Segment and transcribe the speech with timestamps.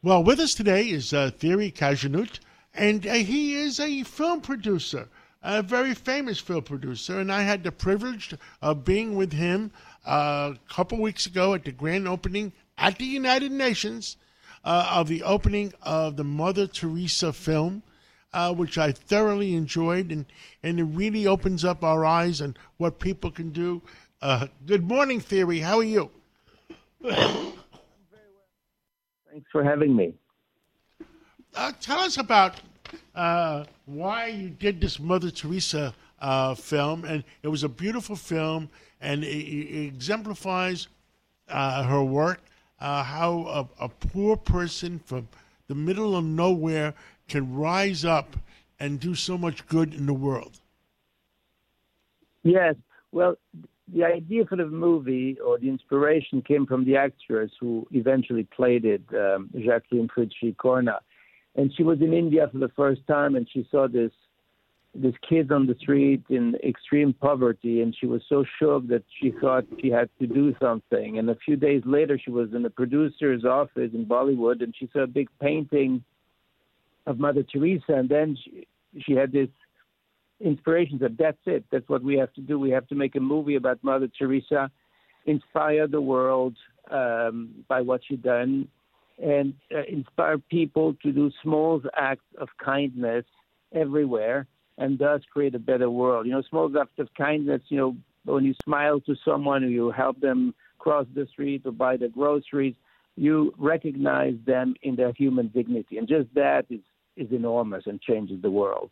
[0.00, 2.38] Well, with us today is uh, Thierry Cagianut,
[2.72, 5.08] and uh, he is a film producer,
[5.42, 7.18] a very famous film producer.
[7.18, 8.32] And I had the privilege
[8.62, 9.72] of being with him
[10.06, 14.16] uh, a couple weeks ago at the grand opening at the United Nations
[14.64, 17.82] uh, of the opening of the Mother Teresa film.
[18.30, 20.26] Uh, which I thoroughly enjoyed, and,
[20.62, 23.80] and it really opens up our eyes on what people can do.
[24.20, 25.60] Uh, good morning, Thierry.
[25.60, 26.10] How are you?
[29.38, 30.14] Thanks for having me.
[31.54, 32.56] Uh, tell us about
[33.14, 38.68] uh, why you did this Mother Teresa uh, film, and it was a beautiful film,
[39.00, 40.88] and it, it exemplifies
[41.48, 42.42] uh, her work.
[42.80, 45.28] Uh, how a, a, poor person from
[45.68, 46.92] the middle of nowhere
[47.28, 48.36] can rise up
[48.80, 50.58] and do so much good in the world.
[52.42, 52.74] Yes,
[53.12, 53.36] well,
[53.92, 58.84] the idea for the movie or the inspiration came from the actress who eventually played
[58.84, 61.00] it, um, Jacqueline Fritschi Cornaz,
[61.56, 64.12] and she was in India for the first time, and she saw this
[64.94, 69.32] this kid on the street in extreme poverty, and she was so shocked that she
[69.40, 71.18] thought she had to do something.
[71.18, 74.88] And a few days later, she was in the producer's office in Bollywood, and she
[74.92, 76.02] saw a big painting
[77.06, 78.66] of Mother Teresa, and then she,
[79.00, 79.50] she had this
[80.40, 81.64] inspirations that that's it.
[81.70, 82.58] That's what we have to do.
[82.58, 84.70] We have to make a movie about Mother Teresa,
[85.26, 86.56] inspire the world
[86.90, 88.68] um, by what she done,
[89.22, 93.24] and uh, inspire people to do small acts of kindness
[93.74, 94.46] everywhere,
[94.78, 96.26] and thus create a better world.
[96.26, 97.62] You know, small acts of kindness.
[97.68, 101.72] You know, when you smile to someone, or you help them cross the street or
[101.72, 102.74] buy the groceries,
[103.16, 106.80] you recognize them in their human dignity, and just that is
[107.16, 108.90] is enormous and changes the world.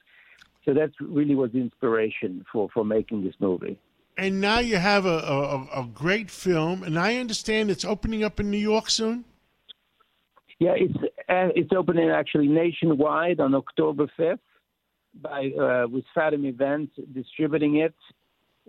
[0.66, 3.78] So that's really was the inspiration for, for making this movie.
[4.18, 8.40] And now you have a, a, a great film, and I understand it's opening up
[8.40, 9.24] in New York soon.
[10.58, 10.96] Yeah, it's
[11.28, 14.40] uh, it's opening actually nationwide on October fifth
[15.20, 17.94] by uh, with Fathom Events distributing it,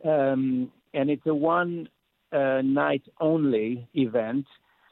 [0.03, 1.87] um, and it's a one
[2.33, 4.45] uh, night only event.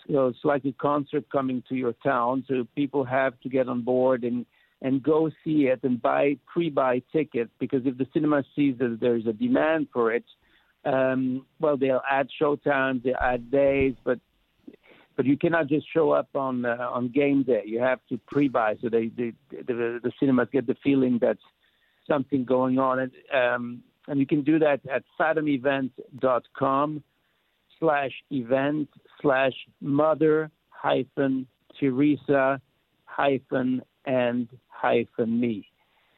[0.08, 2.46] So it's like a concert coming to your town.
[2.48, 4.46] So people have to get on board and
[4.86, 9.26] and go see it and buy pre-buy tickets because if the cinema sees that there's
[9.26, 10.24] a demand for it,
[10.86, 14.20] um, well, they'll add showtimes, they add days, but
[15.16, 17.64] but you cannot just show up on uh, on game day.
[17.66, 21.38] You have to pre-buy so they, they the, the cinemas get the feeling that
[22.08, 27.04] something going on, and um, and you can do that at fathomevent.com
[27.80, 31.48] slash event slash mother hyphen
[31.80, 32.62] Teresa
[33.06, 35.68] hyphen and hyphen me.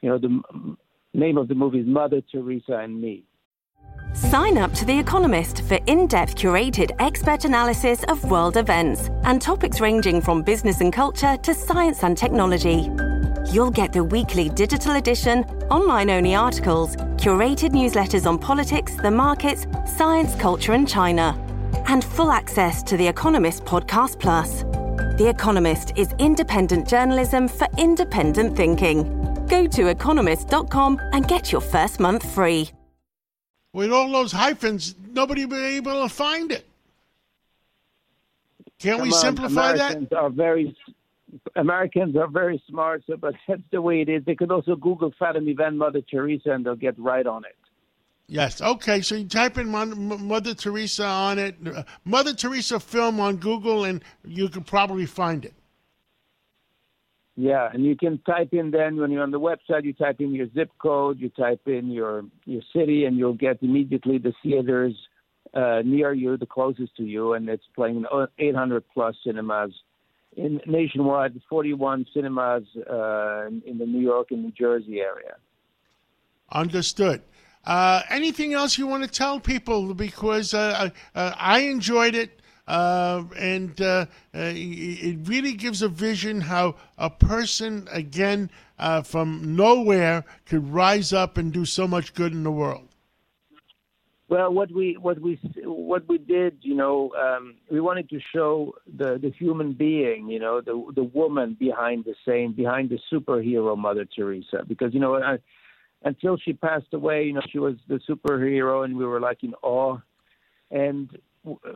[0.02, 0.76] You know, the
[1.14, 3.24] name of the movie is Mother Teresa and Me.
[4.14, 9.40] Sign up to The Economist for in depth curated expert analysis of world events and
[9.40, 12.90] topics ranging from business and culture to science and technology.
[13.52, 19.66] You'll get the weekly digital edition, online only articles, curated newsletters on politics, the markets,
[19.96, 21.36] science, culture, and China,
[21.86, 24.64] and full access to The Economist Podcast Plus.
[25.18, 29.02] The Economist is independent journalism for independent thinking.
[29.48, 32.70] Go to economist.com and get your first month free.
[33.72, 36.64] With all those hyphens, nobody will be able to find it.
[38.78, 40.16] Can't Come we simplify Americans that?
[40.16, 40.76] Are very,
[41.56, 44.24] Americans are very smart, but that's the way it is.
[44.24, 47.56] They could also Google Fathom Event Mother Teresa and they'll get right on it.
[48.28, 48.60] Yes.
[48.60, 49.00] Okay.
[49.00, 54.04] So you type in Mother Teresa on it, uh, Mother Teresa film on Google, and
[54.24, 55.54] you could probably find it.
[57.40, 60.34] Yeah, and you can type in then when you're on the website, you type in
[60.34, 64.94] your zip code, you type in your your city, and you'll get immediately the theaters
[65.54, 68.04] uh, near you, the closest to you, and it's playing
[68.38, 69.72] 800 plus cinemas
[70.36, 75.36] in nationwide, 41 cinemas uh, in the New York and New Jersey area.
[76.50, 77.22] Understood.
[77.64, 79.92] Uh, anything else you want to tell people?
[79.94, 86.40] Because uh, uh, I enjoyed it, uh, and uh, uh, it really gives a vision
[86.40, 88.50] how a person, again,
[89.04, 92.84] from nowhere, could rise up and do so much good in the world.
[94.30, 98.74] Well, what we what we what we did, you know, um, we wanted to show
[98.86, 103.76] the the human being, you know, the the woman behind the same, behind the superhero
[103.76, 105.16] Mother Teresa, because you know.
[105.16, 105.38] I,
[106.02, 109.54] until she passed away, you know, she was the superhero, and we were like in
[109.62, 109.98] awe.
[110.70, 111.10] And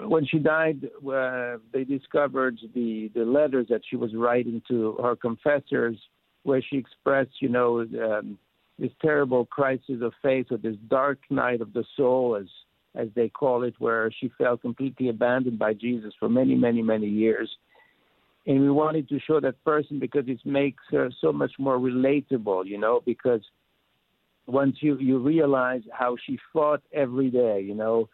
[0.01, 5.17] when she died, uh, they discovered the the letters that she was writing to her
[5.17, 5.97] confessors,
[6.43, 8.39] where she expressed, you know, um,
[8.79, 12.49] this terrible crisis of faith or this dark night of the soul, as
[12.95, 17.09] as they call it, where she felt completely abandoned by Jesus for many, many, many
[17.09, 17.51] years.
[18.47, 22.67] and we wanted to show that person because it makes her so much more relatable,
[22.67, 23.41] you know, because
[24.47, 28.09] once you you realize how she fought every day, you know,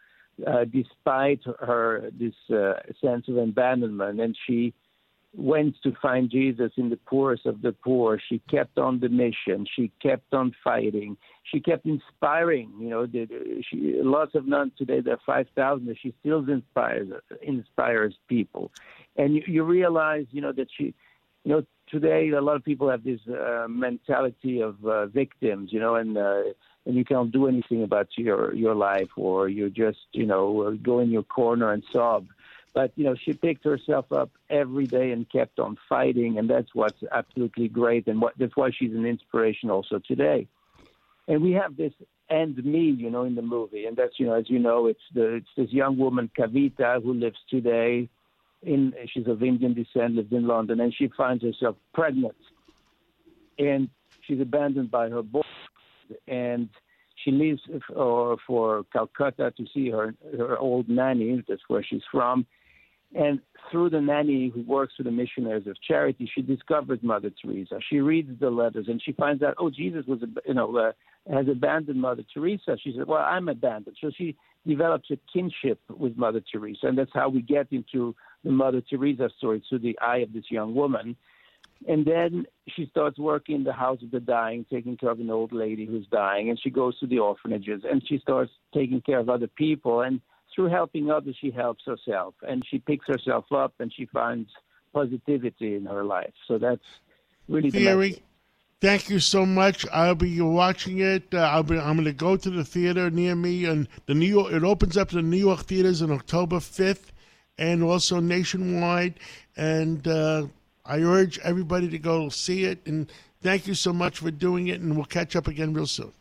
[0.45, 4.73] uh, despite her this uh, sense of abandonment, and she
[5.35, 8.19] went to find Jesus in the poorest of the poor.
[8.29, 9.65] She kept on the mission.
[9.75, 11.17] She kept on fighting.
[11.43, 12.71] She kept inspiring.
[12.79, 13.27] You know, the,
[13.69, 15.01] she, lots of nuns today.
[15.01, 15.95] There are five thousand.
[16.01, 17.09] She still inspires
[17.41, 18.71] inspires people,
[19.17, 20.93] and you, you realize, you know, that she,
[21.43, 25.71] you know, today a lot of people have this uh, mentality of uh, victims.
[25.71, 26.41] You know, and uh,
[26.85, 30.99] and you can't do anything about your your life, or you just, you know, go
[30.99, 32.27] in your corner and sob
[32.73, 36.73] but you know, she picked herself up every day and kept on fighting, and that's
[36.73, 40.47] what's absolutely great, and what, that's why she's an inspiration also today.
[41.27, 41.93] And we have this
[42.29, 45.01] and me, you know, in the movie, and that's you know, as you know, it's
[45.13, 48.07] the it's this young woman Kavita who lives today
[48.63, 52.35] in she's of Indian descent, lives in London, and she finds herself pregnant,
[53.57, 53.89] and
[54.25, 55.41] she's abandoned by her boy,
[56.27, 56.69] and
[57.23, 61.43] she leaves for, for Calcutta to see her her old nanny.
[61.47, 62.45] That's where she's from,
[63.15, 63.39] and
[63.71, 67.79] through the nanny who works for the missionaries of charity, she discovers Mother Teresa.
[67.89, 70.91] She reads the letters and she finds out, oh, Jesus was, you know, uh,
[71.33, 72.77] has abandoned Mother Teresa.
[72.83, 73.97] She said, well, I'm abandoned.
[73.99, 74.35] So she
[74.67, 79.29] develops a kinship with Mother Teresa, and that's how we get into the Mother Teresa
[79.37, 81.15] story through the eye of this young woman.
[81.87, 85.29] And then she starts working in the house of the dying, taking care of an
[85.29, 89.19] old lady who's dying, and she goes to the orphanages and she starts taking care
[89.19, 90.19] of other people and
[90.55, 94.49] through helping others, she helps herself, and she picks herself up, and she finds
[94.93, 96.33] positivity in her life.
[96.47, 96.83] So that's
[97.47, 98.11] really Thierry.
[98.11, 98.21] the
[98.81, 99.85] Thank you so much.
[99.91, 101.33] I'll be watching it.
[101.33, 101.77] Uh, I'll be.
[101.77, 104.53] I'm going to go to the theater near me, and the New York.
[104.53, 107.11] It opens up to the New York theaters on October 5th,
[107.59, 109.13] and also nationwide.
[109.57, 110.47] And uh,
[110.85, 112.79] I urge everybody to go see it.
[112.87, 113.11] And
[113.43, 114.81] thank you so much for doing it.
[114.81, 116.11] And we'll catch up again real soon.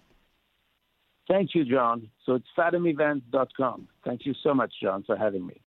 [1.29, 2.11] Thank you, John.
[2.27, 3.89] So it's fathomevents.com.
[4.05, 5.55] Thank you so much, John, for having me.